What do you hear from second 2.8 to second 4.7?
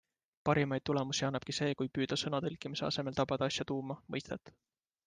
asemel tabada asja tuuma, mõistet.